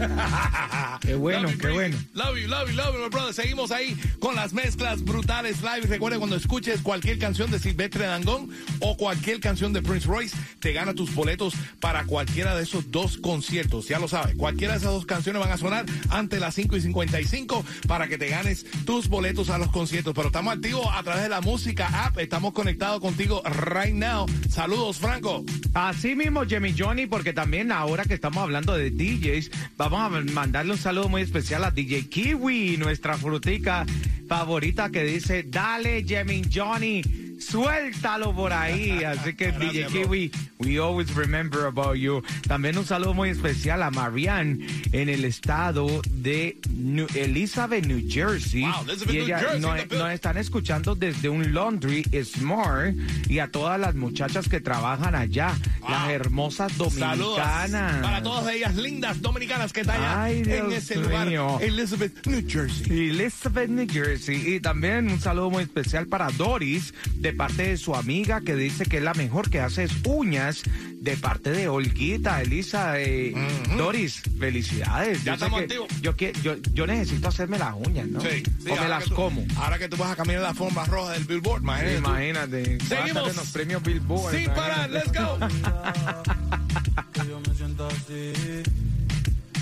Qué 1.00 1.14
bueno, 1.14 1.42
Love 1.42 1.52
you, 1.52 1.58
qué 1.58 1.68
bueno. 1.70 1.98
Love 2.14 2.38
you, 2.38 2.48
love 2.48 2.70
you, 2.70 2.76
love 2.76 2.94
you, 2.94 3.02
my 3.02 3.08
brother. 3.08 3.34
Seguimos 3.34 3.70
ahí 3.70 3.96
con 4.18 4.34
las 4.34 4.52
mezclas 4.52 5.02
brutales 5.04 5.62
live. 5.62 5.86
Recuerda 5.86 6.18
cuando 6.18 6.36
escuches 6.36 6.80
cualquier 6.80 7.18
canción 7.18 7.50
de 7.50 7.58
Silvestre 7.58 8.06
Dangón 8.06 8.50
o 8.80 8.96
cualquier 8.96 9.40
canción 9.40 9.72
de 9.72 9.82
Prince 9.82 10.06
Royce, 10.06 10.36
te 10.60 10.72
gana 10.72 10.94
tus 10.94 11.14
boletos 11.14 11.54
para 11.80 12.04
cualquiera 12.04 12.56
de 12.56 12.62
esos 12.62 12.90
dos 12.90 13.18
conciertos. 13.18 13.88
Ya 13.88 13.98
lo 13.98 14.08
sabes, 14.08 14.36
cualquiera 14.36 14.74
de 14.74 14.78
esas 14.78 14.92
dos 14.92 15.06
canciones 15.06 15.40
van 15.40 15.52
a 15.52 15.58
sonar 15.58 15.86
ante 16.08 16.40
las 16.40 16.54
5 16.54 16.76
y 16.76 16.80
55 16.80 17.64
para 17.86 18.08
que 18.08 18.18
te 18.18 18.28
ganes 18.28 18.66
tus 18.84 19.08
boletos 19.08 19.50
a 19.50 19.58
los 19.58 19.68
conciertos. 19.68 20.14
Pero 20.14 20.28
estamos 20.28 20.54
activos 20.54 20.86
a 20.92 21.02
través 21.02 21.24
de 21.24 21.28
la 21.28 21.40
música 21.40 22.04
app. 22.04 22.18
Estamos 22.18 22.52
conectados 22.52 23.00
contigo 23.00 23.42
right 23.44 23.94
now. 23.94 24.26
Saludos, 24.48 24.98
Franco. 24.98 25.44
Así 25.74 26.14
mismo, 26.14 26.44
Jimmy 26.44 26.74
Johnny, 26.76 27.06
porque 27.06 27.32
también 27.32 27.70
ahora 27.72 28.04
que 28.04 28.14
estamos 28.20 28.42
hablando 28.42 28.74
de 28.74 28.90
DJs, 28.90 29.50
vamos 29.78 29.98
a 29.98 30.10
mandarle 30.10 30.72
un 30.72 30.78
saludo 30.78 31.08
muy 31.08 31.22
especial 31.22 31.64
a 31.64 31.70
DJ 31.70 32.10
Kiwi, 32.10 32.76
nuestra 32.76 33.16
frutica 33.16 33.86
favorita 34.28 34.90
que 34.90 35.04
dice, 35.04 35.42
dale, 35.44 36.04
Jimmy 36.06 36.42
Johnny, 36.52 37.00
suéltalo 37.40 38.34
por 38.34 38.52
ahí. 38.52 39.02
Así 39.04 39.34
que 39.34 39.52
DJ. 39.52 39.86
Kiwi, 39.86 40.30
we 40.60 40.78
always 40.78 41.12
remember 41.14 41.66
about 41.66 41.94
you. 41.96 42.22
También 42.46 42.76
un 42.78 42.84
saludo 42.84 43.14
muy 43.14 43.30
especial 43.30 43.82
a 43.82 43.90
Marianne 43.90 44.66
en 44.92 45.08
el 45.08 45.24
estado 45.24 46.00
de 46.10 46.58
New- 46.70 47.08
Elizabeth, 47.14 47.84
New 47.86 48.02
Jersey. 48.08 48.62
Wow, 48.62 48.84
Elizabeth, 48.88 49.14
y 49.14 49.16
New 49.18 49.24
ella 49.24 49.38
Jersey, 49.40 49.60
no- 49.60 49.68
in 49.70 49.76
the 49.76 49.86
building. 49.88 49.98
nos 50.04 50.12
están 50.12 50.36
escuchando 50.38 50.94
desde 50.94 51.28
un 51.28 51.54
laundry 51.54 52.04
Smart 52.24 52.94
y 53.28 53.38
a 53.38 53.48
todas 53.50 53.80
las 53.80 53.94
muchachas 53.94 54.48
que 54.48 54.60
trabajan 54.60 55.14
allá, 55.14 55.52
las 55.88 56.10
hermosas 56.10 56.72
Saludos 56.72 56.94
dominicanas. 56.96 58.02
para 58.02 58.22
todas 58.22 58.54
ellas 58.54 58.74
lindas 58.76 59.20
dominicanas 59.20 59.72
que 59.72 59.80
están 59.80 59.96
allá 60.00 60.24
Ay, 60.24 60.42
en 60.46 60.72
ese 60.72 60.96
lugar, 60.96 61.26
mío. 61.26 61.58
Elizabeth, 61.60 62.26
New 62.26 62.44
Jersey. 62.48 63.08
Elizabeth, 63.10 63.68
New 63.70 63.86
Jersey. 63.90 64.54
Y 64.54 64.60
también 64.60 65.10
un 65.10 65.20
saludo 65.20 65.50
muy 65.50 65.62
especial 65.62 66.06
para 66.06 66.28
Doris, 66.30 66.92
de 67.14 67.29
parte 67.32 67.62
de 67.68 67.76
su 67.76 67.94
amiga, 67.94 68.40
que 68.40 68.54
dice 68.56 68.84
que 68.86 68.98
es 68.98 69.02
la 69.02 69.14
mejor 69.14 69.50
que 69.50 69.60
hace 69.60 69.84
es 69.84 69.92
uñas, 70.04 70.62
de 71.00 71.16
parte 71.16 71.50
de 71.50 71.68
Olguita, 71.68 72.42
Elisa. 72.42 73.00
eh, 73.00 73.34
Doris, 73.78 74.20
felicidades. 74.38 75.18
Ya 75.24 75.32
Yo 75.32 75.34
estamos 75.34 75.58
que- 75.60 75.64
activos. 75.64 75.88
Yo, 76.02 76.14
yo, 76.42 76.56
yo 76.74 76.86
necesito 76.86 77.28
hacerme 77.28 77.58
las 77.58 77.74
uñas, 77.74 78.06
¿no? 78.08 78.20
Sí, 78.20 78.42
sí, 78.44 78.44
o 78.60 78.64
me 78.64 78.70
ahora 78.72 78.88
las 78.88 79.04
que 79.04 79.08
tú- 79.10 79.14
como. 79.16 79.44
Ahora 79.56 79.78
que 79.78 79.88
tú 79.88 79.96
vas 79.96 80.12
a 80.12 80.16
caminar 80.16 80.42
la 80.42 80.54
forma 80.54 80.84
roja 80.84 81.12
del 81.12 81.24
Billboard, 81.24 81.62
imagínate. 81.62 81.96
Imagínate. 81.98 82.78
Seguimos. 82.86 83.30
en 83.30 83.36
los 83.36 83.48
premios 83.50 83.82
Billboard. 83.82 84.34
Sin 84.36 84.46
parar, 84.50 84.90
let's 84.90 85.12
go. 85.12 85.38
que 87.12 87.28
yo 87.28 87.40
me 87.40 87.54
siento 87.54 87.86
así. 87.86 88.32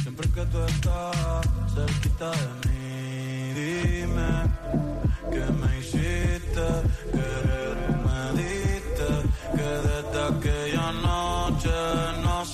Siempre 0.02 0.28
que 0.30 0.44
tú 0.46 0.64
estás 0.64 1.46
cerquita 1.74 2.30
de 2.32 2.68
mí, 2.68 3.54
dime 3.54 4.48
que 5.30 5.52
me 5.52 5.78
hiciste, 5.78 6.66
que 7.12 7.47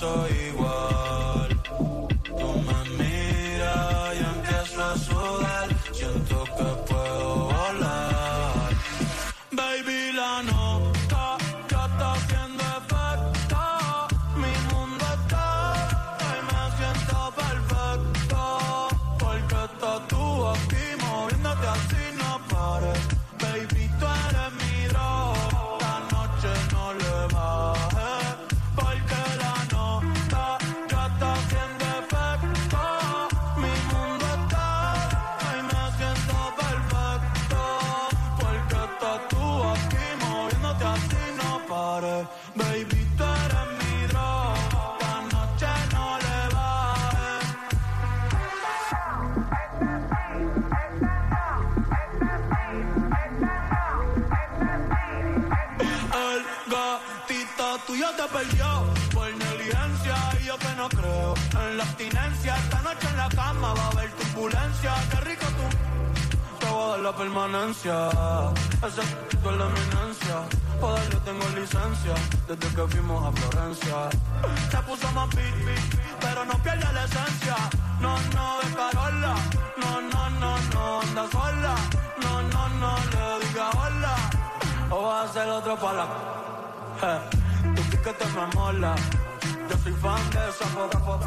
soy 0.04 0.43
se 58.16 58.28
perdió 58.28 58.84
por 59.12 59.26
negligencia 59.34 60.16
y 60.40 60.44
yo 60.44 60.58
que 60.58 60.74
no 60.76 60.88
creo 60.88 61.34
en 61.52 61.76
la 61.76 61.84
abstinencia. 61.84 62.56
Esta 62.56 62.82
noche 62.82 63.08
en 63.08 63.16
la 63.16 63.28
cama 63.28 63.74
va 63.74 63.84
a 63.84 63.88
haber 63.88 64.10
turbulencia. 64.12 64.94
Qué 65.10 65.16
rico 65.20 65.46
tú, 65.58 66.58
te 66.60 66.66
voy 66.70 66.84
a 66.84 66.88
dar 66.90 66.98
la 67.00 67.16
permanencia. 67.16 68.08
Ese 68.86 69.00
es 69.00 69.44
la 69.44 69.66
eminencia. 69.72 70.36
Para 70.80 70.94
darle 70.94 71.20
tengo 71.24 71.48
licencia 71.60 72.14
desde 72.48 72.74
que 72.74 72.88
fuimos 72.88 73.24
a 73.26 73.32
Florencia. 73.32 73.96
Se 74.70 74.78
puso 74.78 75.12
más 75.12 75.34
beat, 75.34 75.64
beat, 75.64 75.80
pero 76.20 76.44
no 76.44 76.54
pierde 76.62 76.92
la 76.92 77.04
esencia. 77.04 77.56
No, 78.00 78.16
no, 78.34 78.60
de 78.60 78.74
Carola. 78.74 79.34
No, 79.76 80.00
no, 80.00 80.30
no, 80.30 80.58
no, 80.72 81.00
anda 81.00 81.30
sola. 81.30 81.74
No, 82.22 82.42
no, 82.42 82.68
no, 82.80 82.96
le 83.12 83.46
diga 83.46 83.70
hola. 83.70 84.14
O 84.90 85.02
va 85.02 85.22
a 85.22 85.28
ser 85.28 85.48
otro 85.48 85.76
para 85.76 85.94
la. 85.94 86.06
Eh, 87.02 87.43
tu 88.04 88.10
piquete 88.10 88.26
me 88.34 88.44
mola. 88.54 88.94
Yo 89.68 89.76
soy 89.82 89.92
fan 89.94 90.30
de 90.30 90.38
esa 90.50 90.66
foto, 90.66 90.98
foto. 90.98 91.26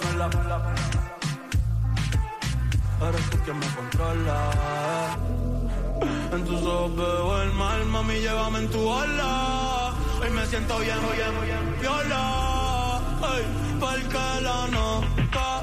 No 0.00 0.08
la, 0.18 0.26
no 0.28 0.42
la, 0.44 0.58
no 0.58 0.70
la. 0.72 0.78
Eres 3.08 3.30
tú 3.30 3.38
quien 3.44 3.58
me 3.58 3.66
controla. 3.76 4.38
En 6.32 6.44
tus 6.44 6.62
ojos 6.62 6.96
veo 6.96 7.42
el 7.42 7.52
mal, 7.52 7.84
mami, 7.86 8.14
llévame 8.14 8.58
en 8.60 8.70
tu 8.70 8.88
ola. 8.88 9.92
Hoy 10.20 10.30
me 10.30 10.46
siento 10.46 10.78
bien, 10.78 10.98
bien, 11.16 11.34
bien, 11.44 11.76
viola. 11.80 13.00
Ay, 13.22 13.44
porque 13.80 14.40
la 14.42 14.66
nota 14.68 15.53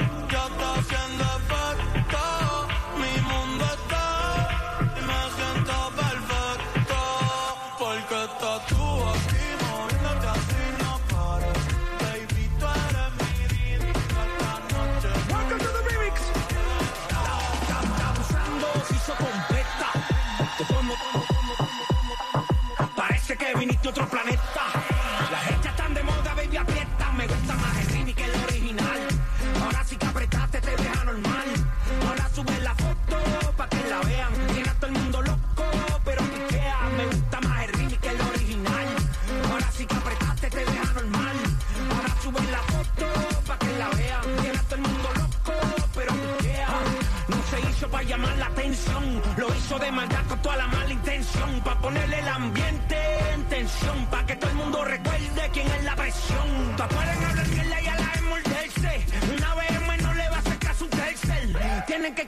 de 49.82 49.92
maldad 49.92 50.24
con 50.28 50.40
toda 50.42 50.58
la 50.58 50.68
mala 50.68 50.92
intención, 50.92 51.62
para 51.62 51.80
ponerle 51.80 52.20
el 52.20 52.28
ambiente 52.28 52.98
en 53.34 53.44
tensión, 53.46 54.06
para 54.12 54.26
que 54.28 54.36
todo 54.36 54.52
el 54.52 54.58
mundo 54.58 54.86
recuerde 54.86 55.50
quién 55.52 55.68
es 55.68 55.84
la 55.84 55.96
presión. 55.96 56.76
Todas 56.78 56.94
pueden 56.94 57.24
hablar 57.26 57.48
mierda 57.48 57.82
y 57.82 57.88
a 57.88 57.96
la 57.96 58.08
vez 58.12 58.22
morderse, 58.22 59.06
una 59.38 59.56
vez 59.56 60.02
no 60.04 60.14
le 60.14 60.30
va 60.30 60.38
a 60.38 60.60
caso 60.60 60.86
un 60.86 60.90
tercer. 60.92 61.84
Tienen 61.88 62.14
que 62.14 62.28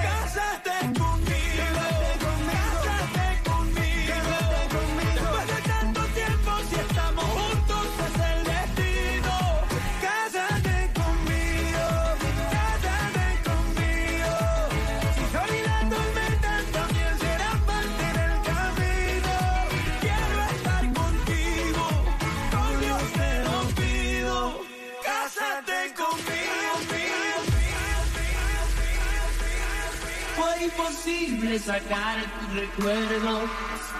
Fue 30.41 30.63
imposible 30.63 31.59
sacar 31.59 32.17
tus 32.39 32.53
recuerdos 32.55 33.43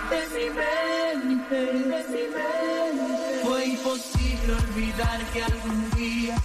de 0.09 0.21
mi 0.33 0.49
mente, 0.49 1.55
de 1.55 1.73
mi 1.73 2.23
mente. 2.33 3.41
Fue 3.43 3.65
imposible 3.65 4.53
olvidar 4.53 5.23
que 5.31 5.43
algún 5.43 5.91
día 5.91 6.35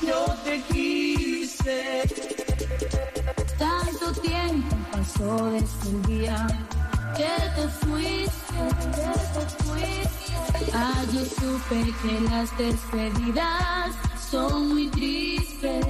yo 0.00 0.26
te 0.44 0.62
quise. 0.70 2.02
Tanto 3.58 4.12
tiempo 4.20 4.76
pasó 4.92 5.50
desde 5.50 5.90
el 5.90 6.02
día 6.04 6.46
que 7.16 7.34
te 7.56 7.68
fuiste, 7.84 8.54
que 8.94 9.10
te 9.34 9.44
fuiste. 9.64 10.70
Ah, 10.72 11.02
yo 11.12 11.24
supe 11.24 11.92
que 12.00 12.20
las 12.30 12.48
despedidas 12.58 13.90
son 14.30 14.68
muy 14.68 14.86
tristes. 14.88 15.82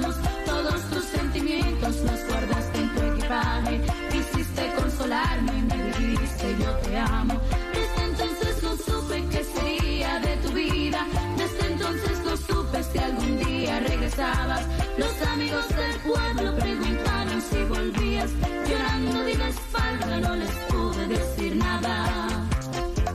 Todos 0.00 0.80
tus 0.88 1.04
sentimientos 1.04 1.96
los 1.96 2.26
guardaste 2.26 2.78
en 2.78 2.94
tu 2.94 3.02
equipaje. 3.02 3.80
Quisiste 4.10 4.72
consolarme 4.74 5.58
y 5.58 5.62
me 5.62 5.76
dijiste 5.98 6.56
yo 6.58 6.70
te 6.78 6.96
amo. 6.96 7.38
Desde 7.74 8.04
entonces 8.04 8.62
no 8.62 8.76
supe 8.76 9.22
qué 9.30 9.44
sería 9.44 10.18
de 10.20 10.36
tu 10.38 10.52
vida. 10.52 11.06
Desde 11.36 11.72
entonces 11.72 12.18
no 12.24 12.36
supe 12.38 12.82
si 12.82 12.98
algún 12.98 13.38
día 13.44 13.80
regresabas. 13.80 14.62
Los 14.96 15.28
amigos 15.28 15.68
del 15.68 15.96
pueblo 16.10 16.56
preguntaron 16.56 17.42
si 17.42 17.62
volvías. 17.64 18.30
Llorando 18.66 19.24
di 19.24 19.34
la 19.34 19.48
espalda, 19.48 20.20
no 20.20 20.36
les 20.36 20.50
pude 20.70 21.06
decir 21.06 21.56
nada. 21.56 22.48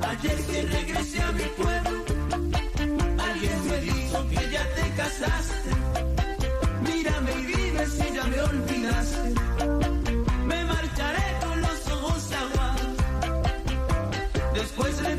Ayer 0.09 0.45
que 0.45 0.61
regresé 0.61 1.21
a 1.23 1.31
mi 1.31 1.47
pueblo, 1.57 2.05
alguien 3.17 3.67
me 3.67 3.77
dijo 3.81 4.27
que 4.29 4.51
ya 4.51 4.63
te 4.75 4.89
casaste 4.95 5.66
me 8.29 8.41
olvidaste. 8.41 9.33
Me 10.45 10.63
marcharé 10.65 11.25
con 11.45 11.61
los 11.61 11.87
ojos 11.91 12.31
aguados. 12.31 12.97
Después 14.53 15.01
le 15.01 15.15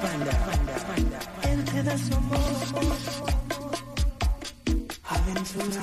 panda, 0.00 0.32
panda, 0.46 0.74
panda, 0.88 1.18
panda. 1.20 1.50
Él 1.50 1.64
te 1.64 1.82
da 1.82 1.98
su 1.98 2.14
amor, 2.14 2.38
aventura. 5.04 5.80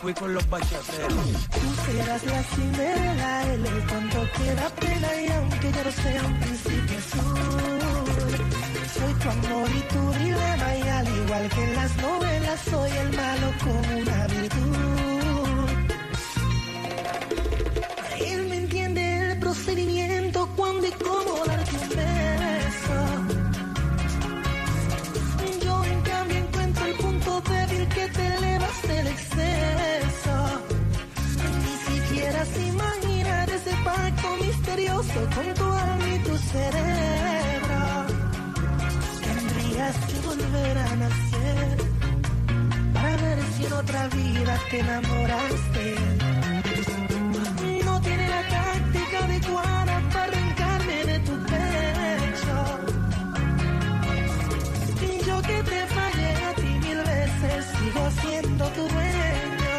Fui 0.00 0.14
con 0.14 0.32
los 0.32 0.48
bachateros. 0.48 1.12
Tú 1.50 1.68
serás 1.86 2.24
la 2.24 2.42
cimera, 2.54 3.52
él 3.52 3.66
es 3.66 3.84
cuando 3.90 4.32
queda 4.38 4.68
pena 4.80 5.08
y 5.20 5.28
aunque 5.32 5.72
yo 5.72 5.84
no 5.84 5.90
sea 5.90 6.22
un 6.24 6.38
príncipe 6.38 6.96
azul. 6.96 8.30
Soy 8.94 9.14
tu 9.14 9.28
amor 9.28 9.68
y 9.70 9.80
tu 9.92 10.12
dilema 10.24 10.76
y 10.76 10.88
al 10.88 11.08
igual 11.08 11.48
que 11.48 11.64
en 11.64 11.74
las 11.74 11.96
novelas 11.96 12.60
soy 12.70 12.90
el 12.90 13.16
malo 13.16 13.52
con 13.64 13.98
una 13.98 14.26
virtud. 14.28 15.17
Tendrías 39.22 39.96
que 40.08 40.16
volver 40.26 40.78
a 40.78 40.96
nacer 40.96 41.76
para 42.94 43.16
ver 43.16 43.38
si 43.54 43.64
en 43.66 43.72
otra 43.72 44.08
vida 44.08 44.58
te 44.70 44.80
enamoraste. 44.80 45.86
No 47.84 48.00
tiene 48.00 48.28
la 48.28 48.42
táctica 48.48 49.18
adecuada 49.24 49.94
para 50.12 50.24
arrancarme 50.24 51.04
de 51.10 51.18
tu 51.20 51.34
pecho. 51.52 52.56
Y 55.06 55.26
yo 55.26 55.36
que 55.42 55.62
te 55.70 55.80
fallé 55.96 56.30
a 56.48 56.54
ti 56.54 56.70
mil 56.86 56.98
veces, 56.98 57.58
sigo 57.76 58.04
siendo 58.20 58.64
tu 58.76 58.82
dueño. 58.94 59.76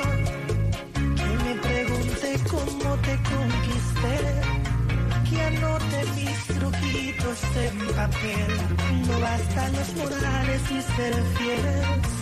Que 1.20 1.30
me 1.46 1.54
pregunte 1.68 2.30
cómo 2.50 2.90
te 3.08 3.14
conquisté, 3.32 4.16
que 5.30 5.44
no 5.60 5.72
te 5.92 6.02
viste 6.16 6.49
dibujitos 6.72 7.40
en 7.56 7.78
papel. 7.96 8.52
No 9.08 9.20
bastan 9.20 9.74
los 9.74 9.96
morales 9.96 10.62
y 10.72 10.82
ser 10.82 11.14
fiel. 11.38 11.66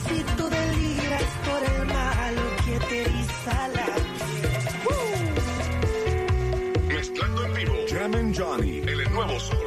Si 0.08 0.24
tú 0.36 0.50
deliras 0.50 1.30
por 1.45 1.62
el 1.74 1.86
malo 1.88 2.41
que 2.66 2.80
te 2.88 3.02
eriza 3.02 3.68
la 3.76 3.89
piel. 4.18 4.54
Mezclando 6.88 7.45
en 7.45 7.54
vivo. 7.54 7.76
Jam 7.89 8.16
and 8.16 8.36
Johnny. 8.38 8.80
El 8.80 9.12
nuevo 9.12 9.39
sol. 9.39 9.66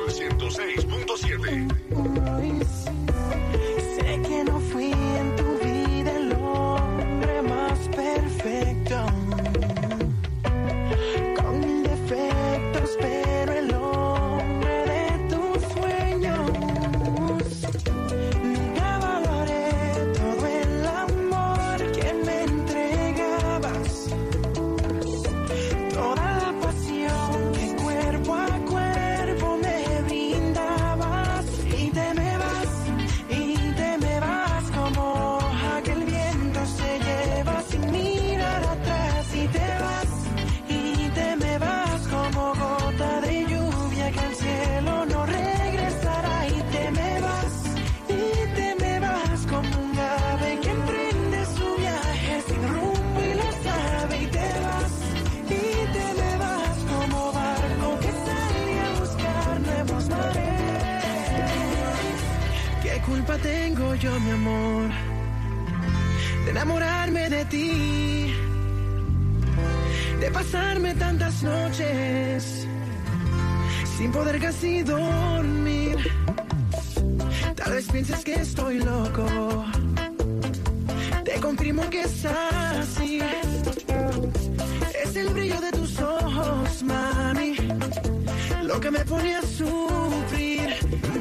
me 88.91 89.05
pone 89.05 89.36
a 89.36 89.43
sufrir 89.43 90.74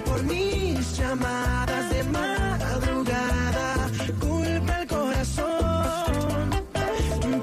por 0.06 0.24
mis 0.24 0.98
llamadas 0.98 1.90
de 1.92 2.04
madrugada. 2.04 3.90
Culpa 4.20 4.76
al 4.76 4.88
corazón 4.88 6.50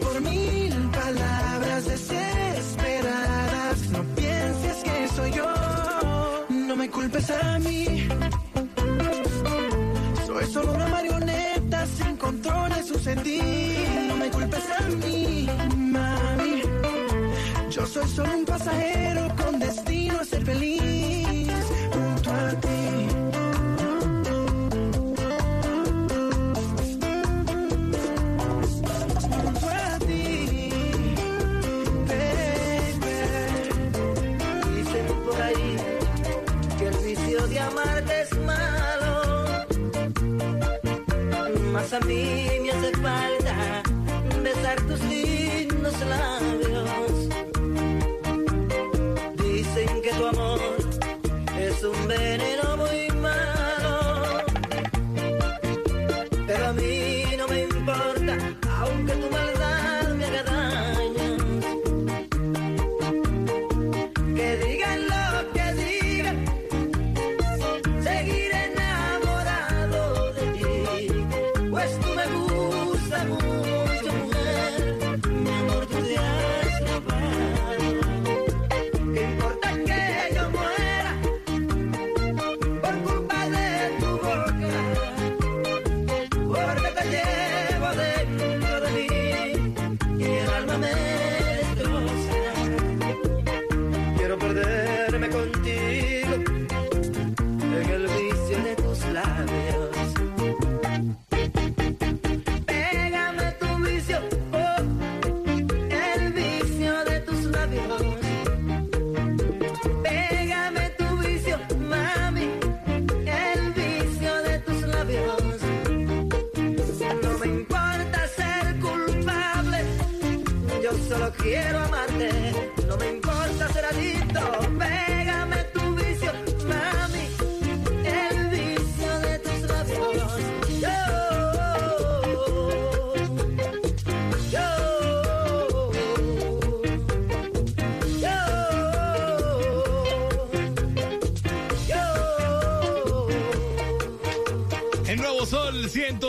por 0.01 0.21
mil 0.23 0.75
palabras 0.91 1.87
desesperadas. 1.87 3.89
No 3.91 4.03
pienses 4.17 4.83
que 4.83 5.09
soy 5.15 5.31
yo, 5.33 5.55
no 6.51 6.77
me 6.77 6.91
culpes 6.91 7.31
a 7.31 7.59
mí. 7.61 8.09
Soy 10.27 10.45
solo 10.47 10.73
una 10.73 10.89
marioneta 10.89 11.87
sin 11.87 12.17
control 12.17 12.71
de 12.71 12.83
su 12.83 12.99
sentir. 12.99 13.87
No 14.09 14.17
me 14.17 14.29
culpes 14.31 14.65
a 14.79 14.83
mí 14.89 15.49
soy 17.97 18.09
solo 18.11 18.37
un 18.37 18.45
pasajero 18.45 19.27
con 19.43 19.59
destino 19.59 20.21
a 20.21 20.25
ser 20.25 20.45
feliz 20.45 21.49
junto 21.93 22.31
a 22.31 22.51
ti. 22.61 23.09
junto 29.31 29.69
a 29.69 29.99
ti, 30.01 30.71
baby. 32.11 33.17
Dicen 34.75 35.07
por 35.25 35.41
ahí 35.41 35.77
que 36.79 36.87
el 36.89 36.97
vicio 36.99 37.47
de 37.47 37.61
amarte 37.61 38.21
es 38.23 38.39
malo. 38.41 39.13
Más 41.73 41.93
a 41.95 42.01
mí 42.01 42.56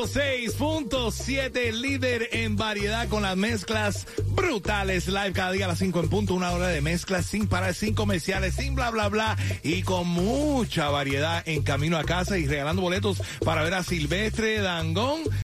106.7, 0.08 1.72
líder 1.74 2.30
en 2.32 2.56
variedad 2.56 3.10
con 3.10 3.24
las 3.24 3.36
mezclas 3.36 4.08
brutales. 4.30 5.08
Live 5.08 5.34
cada 5.34 5.52
día 5.52 5.66
a 5.66 5.68
las 5.68 5.80
5 5.80 6.00
en 6.00 6.10
punto, 6.10 6.34
una 6.34 6.52
hora 6.52 6.68
de 6.68 6.82
mezclas 6.82 7.26
sin 7.26 7.48
parar, 7.48 7.74
sin 7.74 7.94
comerciales, 7.94 8.56
sin 8.56 8.74
bla, 8.74 8.90
bla, 8.90 9.10
bla. 9.10 9.38
Y 9.64 9.82
con 9.82 10.08
mucha 10.08 10.90
variedad 10.90 11.44
en 11.46 11.62
camino 11.62 11.98
a 11.98 12.06
casa 12.06 12.38
y 12.38 12.48
regalando 12.48 12.82
boletos 12.82 13.22
para 13.44 13.64
ver 13.64 13.74
a 13.74 13.84
Silvestre 13.84 14.62
Dangón 14.62 15.22